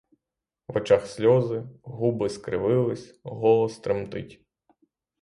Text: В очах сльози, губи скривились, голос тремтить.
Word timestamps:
В 0.67 0.77
очах 0.77 1.05
сльози, 1.07 1.63
губи 1.83 2.27
скривились, 2.29 3.19
голос 3.23 3.77
тремтить. 3.79 4.41